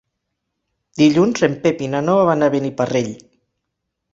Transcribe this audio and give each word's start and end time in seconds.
Dilluns 1.01 1.45
en 1.49 1.59
Pep 1.67 1.83
i 1.89 1.91
na 1.93 2.01
Noa 2.07 2.25
van 2.31 2.47
a 2.47 2.51
Beniparrell. 2.57 3.13